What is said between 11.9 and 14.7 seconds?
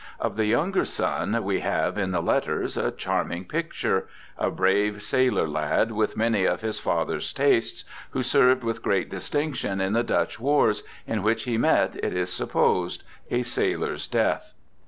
(it is supposed) a sailor's death.